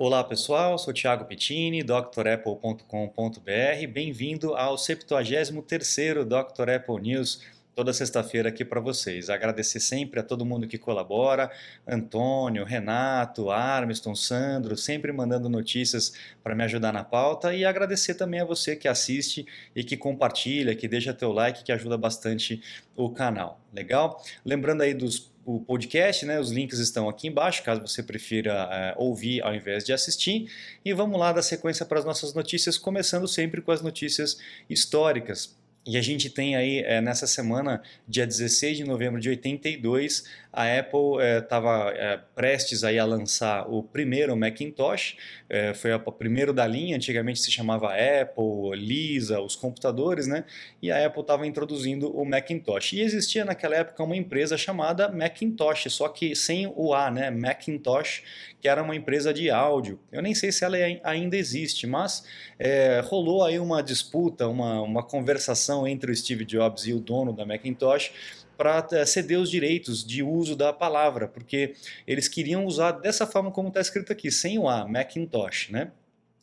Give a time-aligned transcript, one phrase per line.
[0.00, 2.82] Olá pessoal, sou Thiago Pettini, drapple.com.br.
[3.92, 6.70] Bem-vindo ao 73º Dr.
[6.70, 7.42] Apple News,
[7.74, 9.28] toda sexta-feira aqui para vocês.
[9.28, 11.50] Agradecer sempre a todo mundo que colabora,
[11.84, 16.12] Antônio, Renato, Armiston, Sandro, sempre mandando notícias
[16.44, 19.44] para me ajudar na pauta e agradecer também a você que assiste
[19.74, 22.62] e que compartilha, que deixa teu like, que ajuda bastante
[22.94, 23.60] o canal.
[23.74, 24.22] Legal?
[24.44, 25.18] Lembrando aí dos
[25.48, 26.38] o podcast, né?
[26.38, 30.52] Os links estão aqui embaixo, caso você prefira é, ouvir ao invés de assistir.
[30.84, 34.36] E vamos lá dar sequência para as nossas notícias, começando sempre com as notícias
[34.68, 35.56] históricas.
[35.86, 40.78] E a gente tem aí é, nessa semana, dia 16 de novembro de 82, a
[40.78, 45.16] Apple estava é, é, prestes aí a lançar o primeiro Macintosh,
[45.48, 50.44] é, foi o primeiro da linha, antigamente se chamava Apple, Lisa, os computadores, né?
[50.80, 52.94] E a Apple estava introduzindo o Macintosh.
[52.94, 57.30] E existia naquela época uma empresa chamada Macintosh, só que sem o A, né?
[57.30, 58.22] Macintosh,
[58.60, 60.00] que era uma empresa de áudio.
[60.10, 62.24] Eu nem sei se ela ainda existe, mas
[63.04, 67.46] rolou aí uma disputa, uma, uma conversação entre o Steve Jobs e o dono da
[67.46, 68.12] Macintosh
[68.58, 73.68] para ceder os direitos de uso da palavra, porque eles queriam usar dessa forma como
[73.68, 75.92] está escrito aqui, sem o A, Macintosh, né?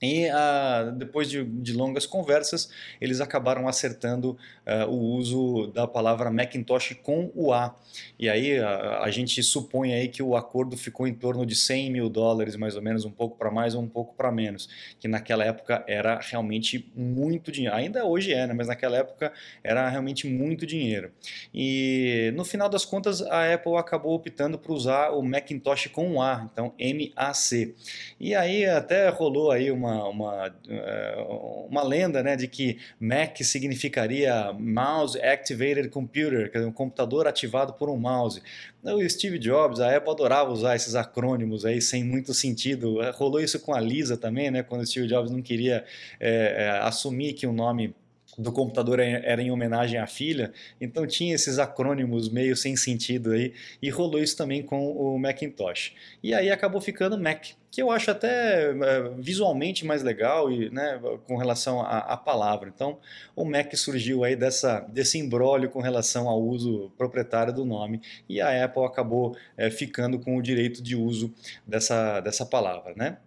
[0.02, 6.30] E uh, depois de, de, longas conversas, eles acabaram acertando uh, o uso da palavra
[6.30, 7.74] Macintosh com o A.
[8.20, 11.92] E aí a, a, gente supõe aí que o acordo ficou em torno de 100
[11.92, 14.68] mil dólares, mais ou menos, um pouco para mais ou um pouco para menos,
[15.00, 17.76] que naquela época era realmente muito dinheiro.
[17.76, 18.54] Ainda hoje é, né?
[18.54, 19.32] mas naquela época
[19.64, 21.12] era realmente muito dinheiro.
[21.54, 26.22] E no final das contas, a Apple acabou optando por usar o Macintosh com o
[26.22, 27.74] A, então M-A-C.
[28.20, 31.26] E aí até rolou aí uma uma, uma, eh,
[31.70, 37.74] uma lenda né, de que Mac significaria Mouse Activated Computer, quer dizer, um computador ativado
[37.74, 38.42] por um mouse.
[38.84, 42.98] O Steve Jobs, a Apple adorava usar esses acrônimos aí sem muito sentido.
[43.14, 45.84] Rolou isso com a Lisa também, né, quando o Steve Jobs não queria
[46.20, 47.96] é, assumir que o nome
[48.38, 53.54] do computador era em homenagem à filha, então tinha esses acrônimos meio sem sentido aí,
[53.82, 55.94] e rolou isso também com o Macintosh.
[56.22, 61.00] E aí acabou ficando Mac, que eu acho até é, visualmente mais legal e, né,
[61.28, 62.72] com relação à, palavra.
[62.74, 62.98] Então,
[63.36, 68.40] o Mac surgiu aí dessa, desse embrólio com relação ao uso proprietário do nome, e
[68.40, 71.34] a Apple acabou é, ficando com o direito de uso
[71.68, 73.18] dessa, dessa palavra, né?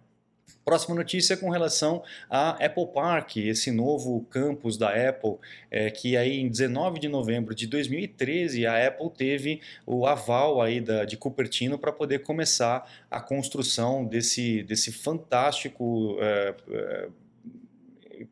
[0.69, 5.37] Próxima notícia é com relação a Apple Park, esse novo campus da Apple,
[5.71, 10.79] é, que aí em 19 de novembro de 2013 a Apple teve o aval aí
[10.79, 17.07] da, de Cupertino para poder começar a construção desse, desse fantástico é, é,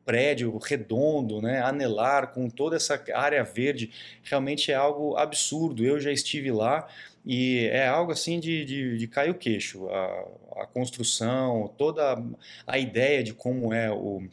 [0.05, 3.89] prédio redondo, né, anelar com toda essa área verde,
[4.21, 5.83] realmente é algo absurdo.
[5.83, 6.87] Eu já estive lá
[7.27, 9.89] e é algo assim de, de, de cair o queixo.
[9.89, 12.17] A, a construção, toda
[12.65, 14.23] a ideia de como é o,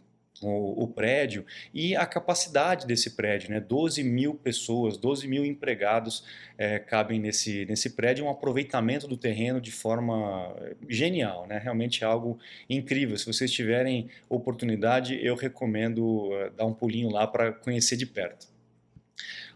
[0.41, 1.45] o, o, prédio
[1.75, 3.59] e a capacidade desse prédio, né?
[3.59, 6.25] 12 mil pessoas, 12 mil empregados
[6.57, 10.55] é, cabem nesse, nesse prédio, um aproveitamento do terreno de forma
[10.89, 11.59] genial, né?
[11.59, 12.39] Realmente é algo
[12.71, 13.19] incrível.
[13.19, 18.54] Se vocês tiverem oportunidade, eu recomendo uh, dar um pulinho lá para conhecer de perto.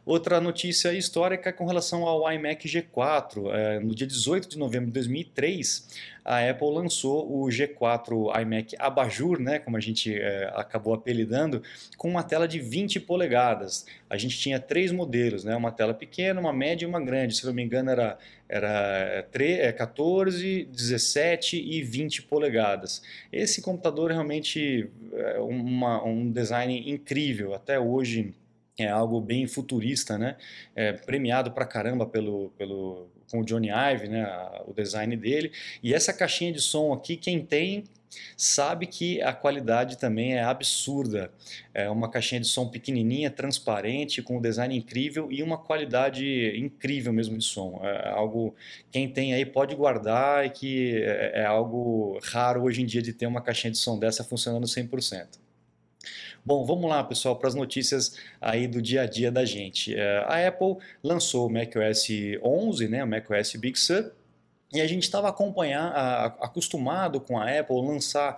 [0.08, 3.52] Outra notícia histórica com relação ao iMac G4.
[3.52, 5.86] É, no dia 18 de novembro de 2003,
[6.24, 11.62] a Apple lançou o G4 iMac Abajur, né, como a gente é, acabou apelidando,
[11.98, 13.84] com uma tela de 20 polegadas.
[14.08, 17.36] A gente tinha três modelos, né, uma tela pequena, uma média e uma grande.
[17.36, 18.18] Se não me engano, era,
[18.48, 23.02] era 3, 14, 17 e 20 polegadas.
[23.30, 27.52] Esse computador realmente é uma, um design incrível.
[27.52, 28.32] Até hoje
[28.78, 30.37] é algo bem futurista, né?
[30.75, 34.27] É, premiado pra caramba pelo, pelo, com o Johnny Ive, né?
[34.66, 35.53] o design dele.
[35.83, 37.84] E essa caixinha de som aqui, quem tem
[38.37, 41.31] sabe que a qualidade também é absurda.
[41.75, 47.12] É uma caixinha de som pequenininha, transparente, com um design incrível e uma qualidade incrível
[47.12, 47.81] mesmo de som.
[47.83, 48.55] É algo
[48.91, 53.12] quem tem aí pode guardar e que é, é algo raro hoje em dia de
[53.12, 55.47] ter uma caixinha de som dessa funcionando 100%.
[56.48, 59.95] Bom, vamos lá, pessoal, para as notícias aí do dia a dia da gente.
[59.95, 62.09] É, a Apple lançou o macOS
[62.42, 64.10] 11, né, o macOS Big Sur,
[64.72, 68.36] e a gente estava acostumado com a Apple lançar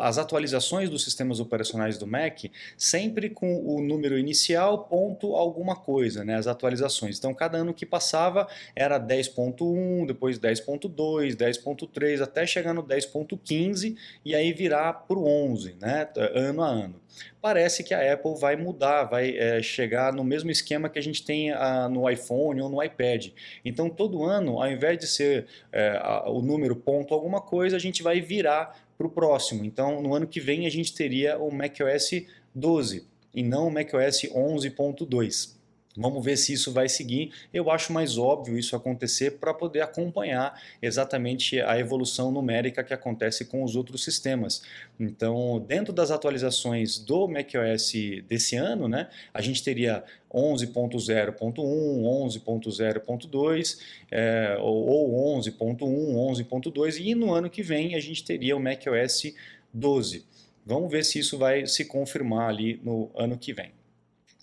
[0.00, 2.44] as atualizações dos sistemas operacionais do Mac
[2.76, 7.18] sempre com o número inicial, ponto alguma coisa, né, as atualizações.
[7.18, 8.46] Então, cada ano que passava
[8.76, 15.76] era 10.1, depois 10.2, 10.3, até chegar no 10.15 e aí virar para o 11,
[15.80, 17.02] né, ano a ano
[17.40, 21.24] parece que a Apple vai mudar, vai é, chegar no mesmo esquema que a gente
[21.24, 23.28] tem a, no iPhone ou no iPad.
[23.64, 28.02] Então, todo ano, ao invés de ser é, o número ponto alguma coisa, a gente
[28.02, 29.64] vai virar para o próximo.
[29.64, 34.22] Então, no ano que vem, a gente teria o macOS 12 e não o macOS
[34.24, 35.61] 11.2.
[35.96, 37.32] Vamos ver se isso vai seguir.
[37.52, 43.44] Eu acho mais óbvio isso acontecer para poder acompanhar exatamente a evolução numérica que acontece
[43.44, 44.62] com os outros sistemas.
[44.98, 47.92] Então, dentro das atualizações do macOS
[48.26, 50.02] desse ano, né, a gente teria
[50.32, 53.78] 11.0.1, 11.0.2
[54.10, 59.34] é, ou 11.1, 11.2 e no ano que vem a gente teria o macOS
[59.74, 60.24] 12.
[60.64, 63.81] Vamos ver se isso vai se confirmar ali no ano que vem.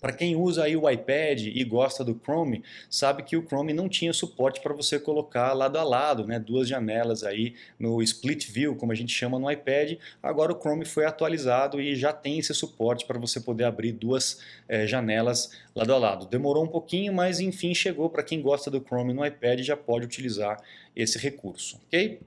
[0.00, 3.88] Para quem usa aí o iPad e gosta do Chrome, sabe que o Chrome não
[3.88, 8.74] tinha suporte para você colocar lado a lado, né, duas janelas aí no split view,
[8.74, 9.98] como a gente chama no iPad.
[10.22, 14.40] Agora o Chrome foi atualizado e já tem esse suporte para você poder abrir duas
[14.68, 16.26] é, janelas lado a lado.
[16.26, 20.06] Demorou um pouquinho, mas enfim chegou para quem gosta do Chrome no iPad já pode
[20.06, 20.60] utilizar
[20.96, 22.20] esse recurso, ok?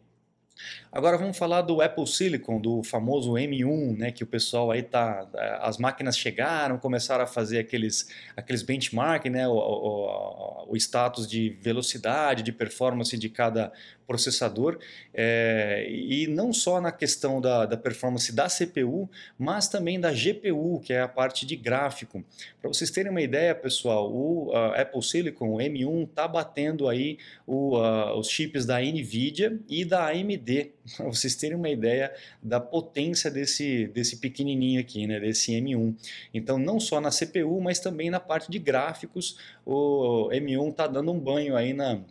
[0.92, 5.28] Agora vamos falar do Apple Silicon, do famoso M1, né, que o pessoal aí tá,
[5.36, 8.08] é, as máquinas chegaram, começaram a fazer aqueles,
[8.38, 13.74] aqueles benchmark, né, o, o, o status de velocidade, de performance de cada
[14.06, 14.80] processador,
[15.14, 20.80] é, e não só na questão da, da performance da CPU, mas também da GPU,
[20.84, 22.24] que é a parte de gráfico.
[22.62, 27.18] Para vocês terem uma ideia, pessoal, o uh, Apple Silicon o M1 está batendo aí
[27.46, 32.60] o, uh, os chips da NVIDIA e da AMD, para vocês terem uma ideia da
[32.60, 35.96] potência desse, desse pequenininho aqui, né, desse M1.
[36.34, 41.12] Então, não só na CPU, mas também na parte de gráficos, o M1 está dando
[41.12, 42.02] um banho aí na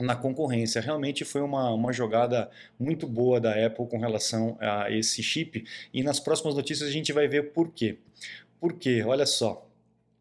[0.00, 0.80] na concorrência.
[0.80, 6.02] Realmente foi uma, uma jogada muito boa da Apple com relação a esse chip e
[6.02, 7.98] nas próximas notícias a gente vai ver por quê.
[8.60, 9.02] Por quê?
[9.06, 9.67] Olha só.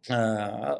[0.10, 0.80] Ah,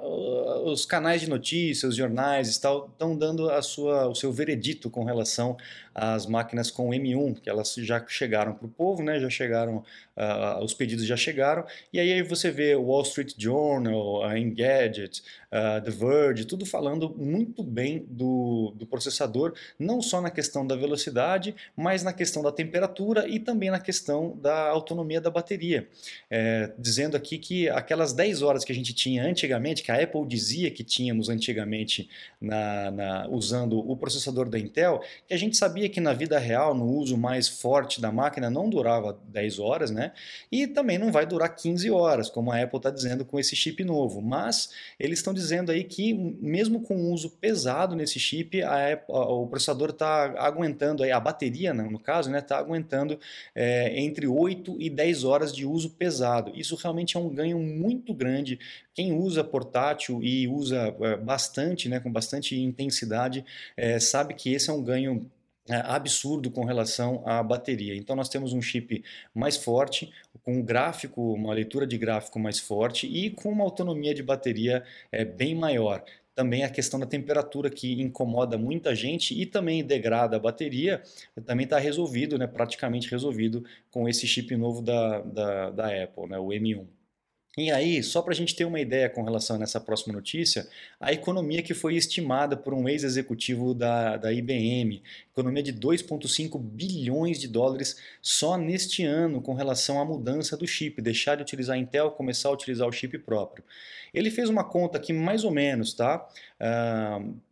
[0.64, 5.58] os canais de notícias, os jornais estão dando a sua, o seu veredito com relação
[5.98, 9.78] às máquinas com M1, que elas já chegaram para o povo, né, já chegaram,
[10.16, 15.24] uh, os pedidos já chegaram, e aí você vê o Wall Street Journal, a Engadget,
[15.52, 20.76] uh, The Verge, tudo falando muito bem do, do processador, não só na questão da
[20.76, 25.88] velocidade, mas na questão da temperatura e também na questão da autonomia da bateria.
[26.30, 30.26] É, dizendo aqui que aquelas 10 horas que a gente tinha antigamente, que a Apple
[30.26, 32.10] dizia que tínhamos antigamente
[32.40, 36.74] na, na, usando o processador da Intel, que a gente sabia que na vida real,
[36.74, 40.12] no uso mais forte da máquina, não durava 10 horas, né?
[40.52, 43.84] E também não vai durar 15 horas, como a Apple está dizendo com esse chip
[43.84, 44.22] novo.
[44.22, 44.70] Mas
[45.00, 49.48] eles estão dizendo aí que, mesmo com o uso pesado nesse chip, a Apple, o
[49.48, 53.20] processador está aguentando, aí, a bateria, né, no caso, está né, tá aguentando
[53.56, 56.52] é, entre 8 e 10 horas de uso pesado.
[56.56, 58.60] Isso realmente é um ganho muito grande
[58.98, 63.46] quem usa portátil e usa é, bastante, né, com bastante intensidade,
[63.78, 65.30] é, sabe que esse é um ganho
[65.70, 67.96] é, absurdo com relação à bateria.
[67.96, 69.04] Então nós temos um chip
[69.36, 70.12] mais forte,
[70.42, 74.84] com um gráfico, uma leitura de gráfico mais forte e com uma autonomia de bateria
[75.12, 76.04] é, bem maior.
[76.34, 81.04] Também a questão da temperatura que incomoda muita gente e também degrada a bateria,
[81.46, 86.40] também está resolvido, né, praticamente resolvido com esse chip novo da, da, da Apple, né,
[86.40, 86.97] o M1.
[87.58, 90.68] E aí, só para a gente ter uma ideia com relação a essa próxima notícia,
[91.00, 95.02] a economia que foi estimada por um ex-executivo da, da IBM,
[95.32, 101.02] economia de 2,5 bilhões de dólares só neste ano com relação à mudança do chip,
[101.02, 103.64] deixar de utilizar Intel, começar a utilizar o chip próprio.
[104.14, 106.28] Ele fez uma conta aqui mais ou menos, tá?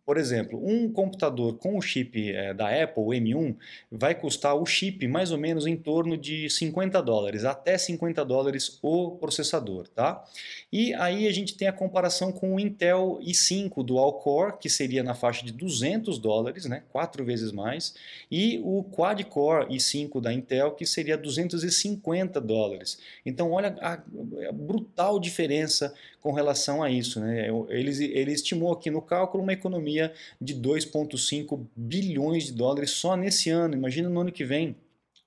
[0.05, 3.55] Por exemplo, um computador com o chip é, da Apple, o M1,
[3.91, 8.77] vai custar o chip mais ou menos em torno de 50 dólares, até 50 dólares
[8.83, 10.23] o processador, tá?
[10.71, 15.01] E aí a gente tem a comparação com o Intel i5 Dual Core, que seria
[15.01, 16.83] na faixa de 200 dólares, né?
[16.91, 17.95] Quatro vezes mais,
[18.29, 22.99] e o Quad Core i5 da Intel, que seria 250 dólares.
[23.25, 25.95] Então, olha a, a brutal diferença
[26.25, 27.49] com relação a isso, né?
[27.69, 33.49] Ele, ele estimou aqui no cálculo uma economia de 2,5 bilhões de dólares só nesse
[33.49, 33.75] ano.
[33.75, 34.75] Imagina no ano que vem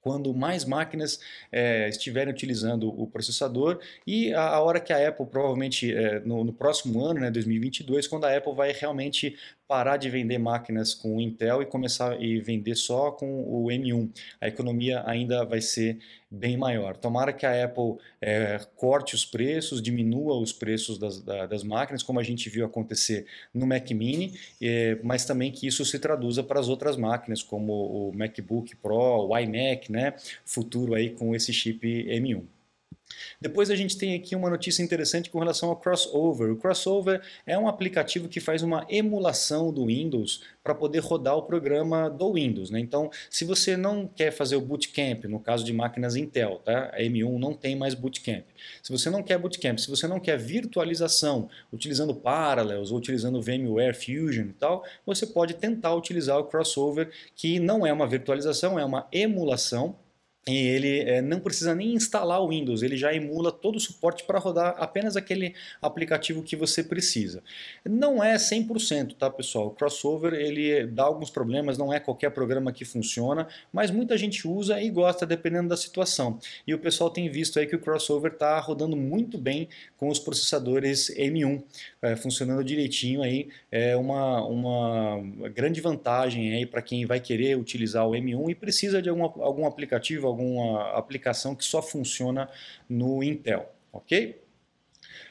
[0.01, 1.21] quando mais máquinas
[1.51, 6.45] é, estiverem utilizando o processador e a, a hora que a Apple provavelmente é, no,
[6.45, 9.37] no, próximo ano, né, 2022, quando a Apple vai realmente
[9.69, 14.11] parar de vender máquinas com o Intel e começar a vender só com o M1.
[14.41, 15.99] A economia ainda vai ser
[16.31, 16.97] bem maior.
[16.97, 22.19] Tomara que a Apple é, corte os preços, diminua os preços das, das, máquinas, como
[22.19, 26.59] a gente viu acontecer no Mac Mini, é, mas também que isso se traduza para
[26.59, 31.87] as outras máquinas, como o MacBook Pro, o iMac, né, futuro aí com esse chip
[32.05, 32.58] M1.
[33.41, 36.51] Depois a gente tem aqui uma notícia interessante com relação ao Crossover.
[36.51, 41.43] O Crossover é um aplicativo que faz uma emulação do Windows para poder rodar o
[41.43, 42.71] programa do Windows.
[42.71, 42.81] Né?
[42.81, 46.91] Então, se você não quer fazer o Bootcamp, no caso de máquinas Intel, tá?
[46.93, 48.45] a M1 não tem mais Bootcamp.
[48.83, 53.95] Se você não quer Bootcamp, se você não quer virtualização utilizando Parallels ou utilizando VMware
[53.95, 58.85] Fusion e tal, você pode tentar utilizar o Crossover, que não é uma virtualização, é
[58.85, 59.97] uma emulação
[60.49, 64.25] e ele é, não precisa nem instalar o Windows, ele já emula todo o suporte
[64.25, 67.43] para rodar apenas aquele aplicativo que você precisa.
[67.85, 69.67] Não é 100%, tá pessoal?
[69.67, 74.49] O Crossover ele dá alguns problemas, não é qualquer programa que funciona, mas muita gente
[74.49, 76.39] usa e gosta dependendo da situação.
[76.67, 80.19] E o pessoal tem visto aí que o Crossover está rodando muito bem com os
[80.19, 81.63] processadores M1,
[82.01, 85.21] é, funcionando direitinho aí, é uma, uma
[85.55, 89.67] grande vantagem aí para quem vai querer utilizar o M1 e precisa de algum, algum
[89.67, 92.49] aplicativo, alguma aplicação que só funciona
[92.89, 94.41] no Intel, ok?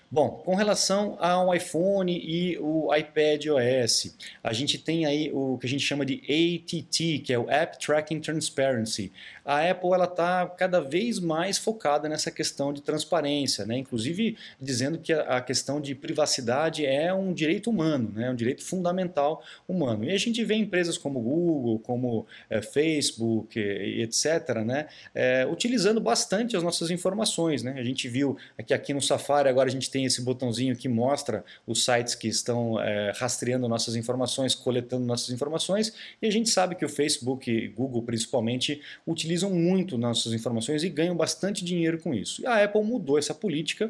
[0.09, 5.67] Bom, com relação ao iPhone e o iPad OS, a gente tem aí o que
[5.67, 9.11] a gente chama de ATT, que é o App Tracking Transparency.
[9.43, 13.77] A Apple ela está cada vez mais focada nessa questão de transparência, né?
[13.77, 18.29] inclusive dizendo que a questão de privacidade é um direito humano, né?
[18.29, 20.05] um direito fundamental humano.
[20.05, 24.87] E a gente vê empresas como Google, como é, Facebook, e etc., né?
[25.13, 27.63] É, utilizando bastante as nossas informações.
[27.63, 27.75] Né?
[27.77, 30.87] A gente viu que aqui no Safari agora a gente tem tem esse botãozinho que
[30.87, 36.51] mostra os sites que estão é, rastreando nossas informações, coletando nossas informações, e a gente
[36.51, 41.97] sabe que o Facebook e Google principalmente utilizam muito nossas informações e ganham bastante dinheiro
[41.97, 42.43] com isso.
[42.43, 43.89] E a Apple mudou essa política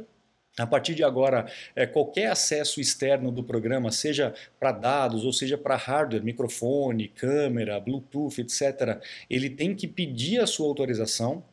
[0.57, 1.45] a partir de agora,
[1.75, 7.79] é, qualquer acesso externo do programa, seja para dados ou seja para hardware, microfone, câmera,
[7.81, 8.99] Bluetooth, etc.,
[9.29, 11.43] ele tem que pedir a sua autorização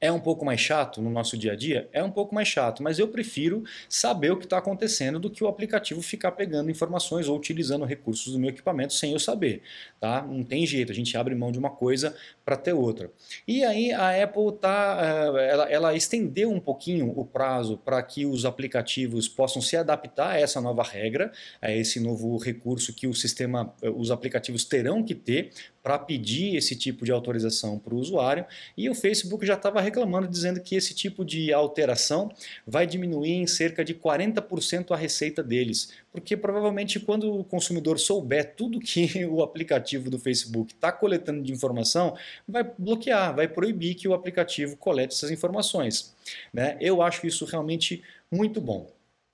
[0.00, 1.88] é um pouco mais chato no nosso dia a dia?
[1.92, 5.42] É um pouco mais chato, mas eu prefiro saber o que está acontecendo do que
[5.42, 9.62] o aplicativo ficar pegando informações ou utilizando recursos do meu equipamento sem eu saber.
[10.00, 10.22] Tá?
[10.22, 12.14] Não tem jeito, a gente abre mão de uma coisa
[12.44, 13.10] para ter outra.
[13.46, 14.98] E aí a Apple tá,
[15.36, 20.30] eh, ela, ela estendeu um pouquinho o prazo para que os aplicativos possam se adaptar
[20.30, 25.02] a essa nova regra, a esse novo recurso que o sistema, eh, os aplicativos terão
[25.02, 25.50] que ter
[25.82, 28.44] para pedir esse tipo de autorização para o usuário.
[28.76, 32.30] E o Facebook já estava reclamando, dizendo que esse tipo de alteração
[32.66, 35.92] vai diminuir em cerca de 40% a receita deles.
[36.12, 41.52] Porque provavelmente quando o consumidor souber tudo que o aplicativo do Facebook está coletando de
[41.52, 42.16] informação,
[42.46, 46.14] vai bloquear, vai proibir que o aplicativo colete essas informações.
[46.52, 46.76] Né?
[46.80, 48.90] Eu acho isso realmente muito bom.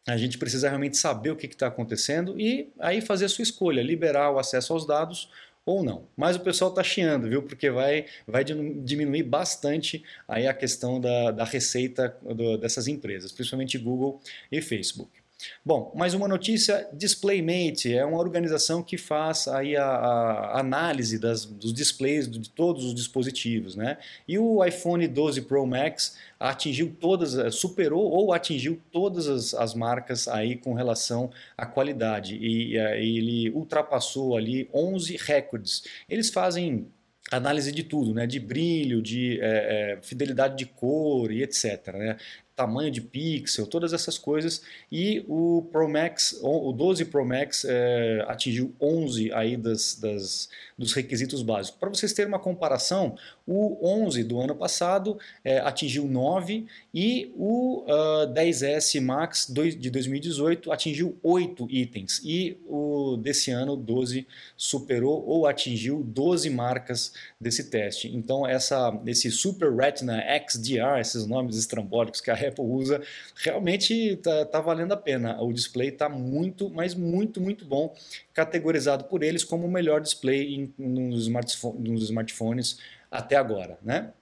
[0.07, 3.83] A gente precisa realmente saber o que está acontecendo e aí fazer a sua escolha,
[3.83, 5.31] liberar o acesso aos dados
[5.67, 6.09] ou não.
[6.17, 7.43] Mas o pessoal está chiando, viu?
[7.43, 13.79] Porque vai, vai diminuir bastante aí a questão da, da receita do, dessas empresas, principalmente
[13.79, 14.21] Google
[14.53, 15.24] e Facebook.
[15.65, 21.45] Bom, mais uma notícia, DisplayMate é uma organização que faz aí a, a análise das,
[21.45, 23.99] dos displays de todos os dispositivos, né?
[24.27, 29.75] E o iPhone 12 Pro Max atingiu todas, eh, superou ou atingiu todas as, as
[29.75, 35.85] marcas aí com relação à qualidade e, e eh, ele ultrapassou ali 11 recordes.
[36.09, 36.87] Eles fazem
[37.31, 38.27] análise de tudo, né?
[38.27, 41.95] de brilho, de é, é, fidelidade de cor e etc.
[41.95, 42.17] Né?
[42.57, 44.63] Tamanho de pixel, todas essas coisas.
[44.91, 50.93] E o Pro Max, o 12 Pro Max é, atingiu 11 aí das, das, dos
[50.93, 51.79] requisitos básicos.
[51.79, 57.85] Para vocês terem uma comparação, o 11 do ano passado é, atingiu 9 e o
[57.87, 62.21] uh, ah, 10S Max de 2018 atingiu 8 itens.
[62.25, 68.15] E o desse ano, 12, superou ou atingiu 12 marcas desse teste.
[68.15, 73.03] Então, essa, esse Super Retina XDR, esses nomes estrambólicos que a Apple usa,
[73.37, 75.41] realmente está tá valendo a pena.
[75.43, 77.95] O display está muito, mas muito, muito bom,
[78.33, 82.79] categorizado por eles como o melhor display em, nos, smartphone, nos smartphones
[83.11, 83.79] até agora.
[83.83, 84.13] Né?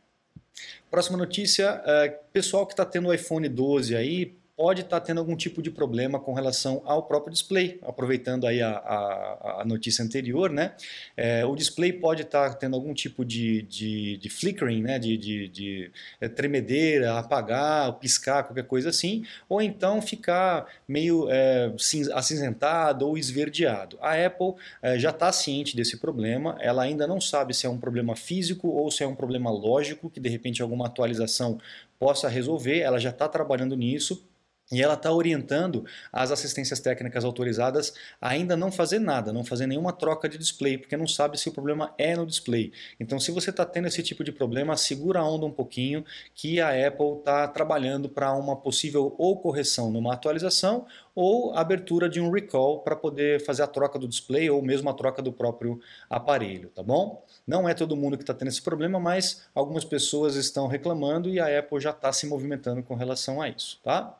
[0.91, 5.19] Próxima notícia, é, pessoal que está tendo o iPhone 12 aí, pode estar tá tendo
[5.19, 10.05] algum tipo de problema com relação ao próprio display, aproveitando aí a, a, a notícia
[10.05, 10.77] anterior, né?
[11.17, 15.01] É, o display pode estar tá tendo algum tipo de, de, de flickering, né?
[15.01, 15.91] de, de, de
[16.21, 21.73] é, tremedeira, apagar, piscar, qualquer coisa assim, ou então ficar meio é,
[22.15, 23.99] acinzentado ou esverdeado.
[24.01, 27.79] A Apple é, já está ciente desse problema, ela ainda não sabe se é um
[27.79, 31.59] problema físico ou se é um problema lógico, que de repente alguma atualização
[31.99, 34.25] possa resolver, ela já está trabalhando nisso,
[34.73, 39.67] E ela está orientando as assistências técnicas autorizadas a ainda não fazer nada, não fazer
[39.67, 42.73] nenhuma troca de display, porque não sabe se o problema é no display.
[42.99, 46.59] Então, se você está tendo esse tipo de problema, segura a onda um pouquinho, que
[46.61, 52.31] a Apple está trabalhando para uma possível ou correção numa atualização ou abertura de um
[52.31, 56.71] recall para poder fazer a troca do display ou mesmo a troca do próprio aparelho,
[56.71, 57.25] tá bom?
[57.47, 61.39] Não é todo mundo que está tendo esse problema, mas algumas pessoas estão reclamando e
[61.39, 64.17] a Apple já está se movimentando com relação a isso, tá?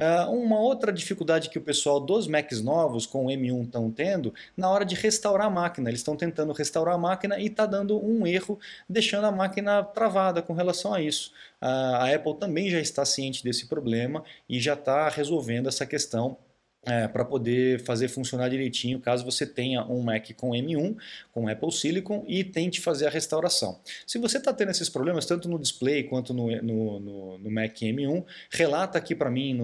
[0.00, 4.32] Uh, uma outra dificuldade que o pessoal dos Macs novos com o M1 estão tendo,
[4.56, 8.02] na hora de restaurar a máquina, eles estão tentando restaurar a máquina e está dando
[8.02, 11.32] um erro, deixando a máquina travada com relação a isso.
[11.60, 16.38] Uh, a Apple também já está ciente desse problema e já está resolvendo essa questão
[16.86, 20.96] é, para poder fazer funcionar direitinho caso você tenha um Mac com M1,
[21.30, 23.78] com Apple Silicon e tente fazer a restauração.
[24.06, 27.76] Se você está tendo esses problemas tanto no display quanto no, no, no, no Mac
[27.76, 29.54] M1, relata aqui para mim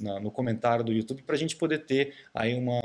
[0.00, 2.80] na, no, comentário do YouTube para a gente poder ter aí uma,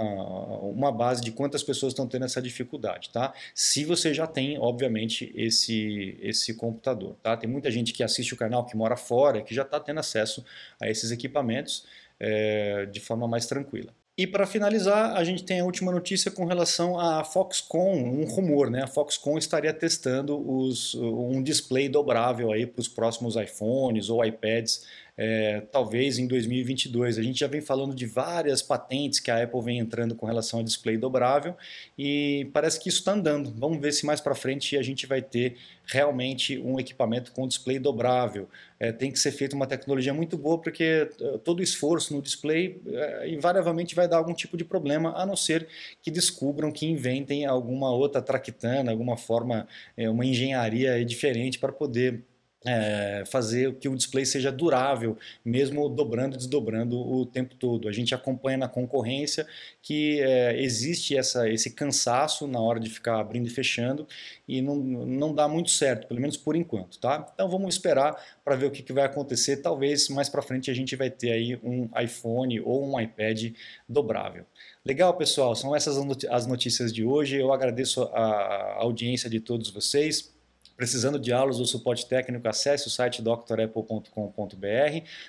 [0.62, 3.34] uma base de quantas pessoas estão tendo essa dificuldade, tá?
[3.56, 7.38] Se você já tem, obviamente, esse, esse computador, tá?
[7.38, 10.44] Tem muita gente que assiste o canal que mora fora, que já está tendo acesso
[10.80, 11.86] a esses equipamentos
[12.24, 13.92] é, de forma mais tranquila.
[14.16, 18.70] E para finalizar, a gente tem a última notícia com relação à Foxconn, um rumor,
[18.70, 18.84] né?
[18.84, 24.86] A Foxconn estaria testando os, um display dobrável aí para os próximos iPhones ou iPads
[25.24, 27.20] é, talvez em 2022.
[27.20, 30.62] A gente já vem falando de várias patentes que a Apple vem entrando com relação
[30.62, 31.56] a display dobrável
[31.96, 33.54] e parece que isso está andando.
[33.56, 37.78] Vamos ver se mais para frente a gente vai ter realmente um equipamento com display
[37.78, 38.50] dobrável.
[38.80, 42.82] É, tem que ser feita uma tecnologia muito boa porque é, todo esforço no display
[42.88, 45.68] é, invariavelmente vai dar algum tipo de problema, a não ser
[46.02, 52.24] que descubram, que inventem alguma outra traquitana, alguma forma, é, uma engenharia diferente para poder
[52.66, 57.88] é, fazer que o display seja durável, mesmo dobrando e desdobrando o tempo todo.
[57.88, 59.48] A gente acompanha na concorrência
[59.82, 64.08] que é, existe essa, esse cansaço na hora de ficar abrindo e fechando
[64.48, 67.00] e não, não dá muito certo, pelo menos por enquanto.
[67.00, 67.28] Tá?
[67.34, 68.16] Então vamos esperar
[68.46, 69.58] para ver o que, que vai acontecer.
[69.58, 73.54] Talvez mais para frente a gente vai ter aí um iPhone ou um iPad
[73.90, 74.46] dobrável.
[74.86, 75.98] Legal, pessoal, são essas
[76.30, 77.38] as notícias de hoje.
[77.38, 80.32] Eu agradeço a audiência de todos vocês.
[80.82, 84.10] Precisando de aulas ou suporte técnico, acesse o site drapple.com.br.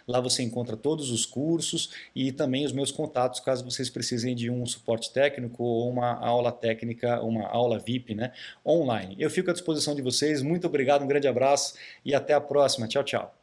[0.09, 4.49] Lá você encontra todos os cursos e também os meus contatos, caso vocês precisem de
[4.49, 8.33] um suporte técnico ou uma aula técnica, uma aula VIP né,
[8.65, 9.15] online.
[9.19, 10.41] Eu fico à disposição de vocês.
[10.41, 12.89] Muito obrigado, um grande abraço e até a próxima.
[12.89, 13.42] Tchau, tchau.